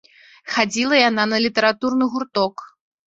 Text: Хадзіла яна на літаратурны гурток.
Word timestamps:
Хадзіла 0.53 0.95
яна 1.09 1.27
на 1.33 1.37
літаратурны 1.45 2.05
гурток. 2.15 2.69